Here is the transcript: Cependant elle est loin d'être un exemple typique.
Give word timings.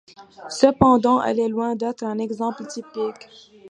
Cependant 0.49 1.21
elle 1.21 1.39
est 1.39 1.47
loin 1.47 1.75
d'être 1.75 2.03
un 2.03 2.17
exemple 2.17 2.65
typique. 2.65 3.29